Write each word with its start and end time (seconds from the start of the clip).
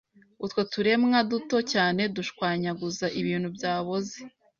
Utwo 0.45 0.61
turemwa 0.73 1.17
duto 1.31 1.57
cyane 1.73 2.01
dushwanyaguza 2.15 3.05
ibintu 3.19 3.47
byaboze 3.55 4.17